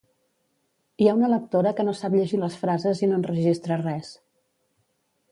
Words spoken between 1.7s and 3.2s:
que no sap llegir les frases i no